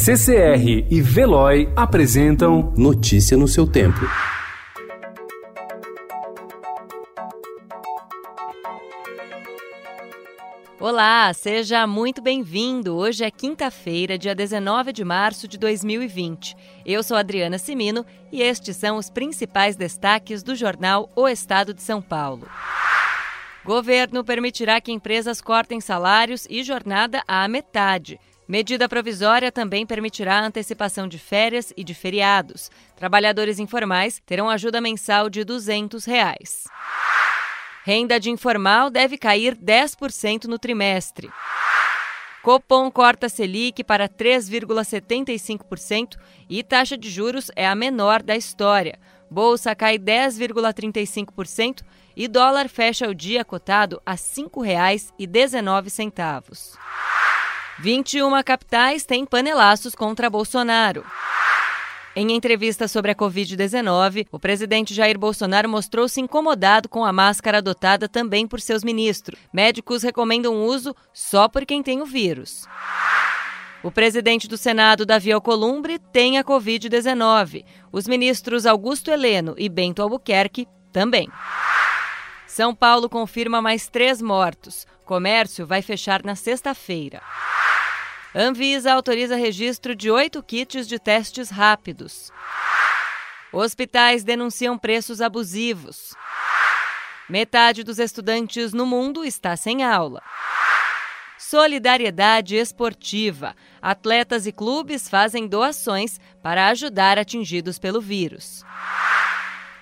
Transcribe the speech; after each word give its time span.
CCR 0.00 0.86
e 0.88 1.02
Veloy 1.02 1.68
apresentam 1.74 2.72
Notícia 2.76 3.36
no 3.36 3.48
seu 3.48 3.66
tempo. 3.66 3.98
Olá, 10.78 11.34
seja 11.34 11.84
muito 11.84 12.22
bem-vindo. 12.22 12.94
Hoje 12.94 13.24
é 13.24 13.30
quinta-feira, 13.30 14.16
dia 14.16 14.36
19 14.36 14.92
de 14.92 15.04
março 15.04 15.48
de 15.48 15.58
2020. 15.58 16.54
Eu 16.86 17.02
sou 17.02 17.16
Adriana 17.16 17.58
Simino 17.58 18.06
e 18.30 18.40
estes 18.40 18.76
são 18.76 18.98
os 18.98 19.10
principais 19.10 19.74
destaques 19.74 20.44
do 20.44 20.54
jornal 20.54 21.10
O 21.16 21.26
Estado 21.26 21.74
de 21.74 21.82
São 21.82 22.00
Paulo. 22.00 22.48
Governo 23.64 24.22
permitirá 24.22 24.80
que 24.80 24.92
empresas 24.92 25.40
cortem 25.40 25.80
salários 25.80 26.46
e 26.48 26.62
jornada 26.62 27.20
à 27.26 27.48
metade. 27.48 28.20
Medida 28.48 28.88
provisória 28.88 29.52
também 29.52 29.84
permitirá 29.84 30.38
a 30.38 30.46
antecipação 30.46 31.06
de 31.06 31.18
férias 31.18 31.70
e 31.76 31.84
de 31.84 31.92
feriados. 31.92 32.70
Trabalhadores 32.96 33.58
informais 33.58 34.22
terão 34.24 34.48
ajuda 34.48 34.80
mensal 34.80 35.28
de 35.28 35.44
200 35.44 36.06
reais. 36.06 36.64
Renda 37.84 38.18
de 38.18 38.30
informal 38.30 38.88
deve 38.88 39.18
cair 39.18 39.54
10% 39.54 40.44
no 40.44 40.58
trimestre. 40.58 41.28
Copom 42.42 42.90
corta 42.90 43.28
Selic 43.28 43.84
para 43.84 44.08
3,75% 44.08 46.16
e 46.48 46.62
taxa 46.62 46.96
de 46.96 47.10
juros 47.10 47.50
é 47.54 47.66
a 47.66 47.74
menor 47.74 48.22
da 48.22 48.34
história. 48.34 48.98
Bolsa 49.30 49.74
cai 49.74 49.98
10,35% 49.98 51.82
e 52.16 52.26
dólar 52.26 52.70
fecha 52.70 53.06
o 53.06 53.14
dia 53.14 53.44
cotado 53.44 54.00
a 54.06 54.12
R$ 54.12 54.18
5,19. 54.18 56.78
21 57.80 58.42
capitais 58.42 59.04
têm 59.04 59.24
panelaços 59.24 59.94
contra 59.94 60.28
Bolsonaro. 60.28 61.04
Em 62.16 62.32
entrevista 62.32 62.88
sobre 62.88 63.12
a 63.12 63.14
Covid-19, 63.14 64.26
o 64.32 64.40
presidente 64.40 64.92
Jair 64.92 65.16
Bolsonaro 65.16 65.68
mostrou-se 65.68 66.20
incomodado 66.20 66.88
com 66.88 67.04
a 67.04 67.12
máscara 67.12 67.58
adotada 67.58 68.08
também 68.08 68.48
por 68.48 68.60
seus 68.60 68.82
ministros. 68.82 69.38
Médicos 69.52 70.02
recomendam 70.02 70.64
uso 70.64 70.92
só 71.12 71.48
por 71.48 71.64
quem 71.64 71.80
tem 71.80 72.02
o 72.02 72.06
vírus. 72.06 72.66
O 73.84 73.92
presidente 73.92 74.48
do 74.48 74.56
Senado, 74.56 75.06
Davi 75.06 75.30
Alcolumbre, 75.30 76.00
tem 76.12 76.36
a 76.36 76.42
Covid-19. 76.42 77.64
Os 77.92 78.08
ministros 78.08 78.66
Augusto 78.66 79.12
Heleno 79.12 79.54
e 79.56 79.68
Bento 79.68 80.02
Albuquerque 80.02 80.66
também. 80.92 81.28
São 82.48 82.74
Paulo 82.74 83.08
confirma 83.08 83.62
mais 83.62 83.88
três 83.88 84.20
mortos. 84.20 84.84
Comércio 85.04 85.64
vai 85.64 85.80
fechar 85.80 86.24
na 86.24 86.34
sexta-feira. 86.34 87.22
Anvisa 88.34 88.92
autoriza 88.92 89.36
registro 89.36 89.94
de 89.94 90.10
oito 90.10 90.42
kits 90.42 90.86
de 90.86 90.98
testes 90.98 91.48
rápidos. 91.48 92.30
Hospitais 93.50 94.22
denunciam 94.22 94.76
preços 94.76 95.22
abusivos. 95.22 96.14
Metade 97.28 97.82
dos 97.82 97.98
estudantes 97.98 98.74
no 98.74 98.84
mundo 98.84 99.24
está 99.24 99.56
sem 99.56 99.82
aula. 99.82 100.22
Solidariedade 101.38 102.56
esportiva. 102.56 103.56
Atletas 103.80 104.46
e 104.46 104.52
clubes 104.52 105.08
fazem 105.08 105.46
doações 105.46 106.20
para 106.42 106.68
ajudar 106.68 107.18
atingidos 107.18 107.78
pelo 107.78 108.00
vírus. 108.00 108.62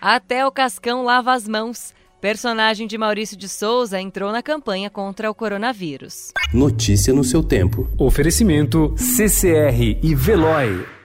Até 0.00 0.46
o 0.46 0.52
Cascão 0.52 1.02
lava 1.02 1.32
as 1.32 1.48
mãos. 1.48 1.92
Personagem 2.26 2.88
de 2.88 2.98
Maurício 2.98 3.36
de 3.36 3.48
Souza 3.48 4.00
entrou 4.00 4.32
na 4.32 4.42
campanha 4.42 4.90
contra 4.90 5.30
o 5.30 5.34
coronavírus. 5.34 6.32
Notícia 6.52 7.14
no 7.14 7.22
seu 7.22 7.40
tempo. 7.40 7.88
Oferecimento 7.96 8.92
CCR 8.96 10.00
e 10.02 10.12
Veloy. 10.12 10.95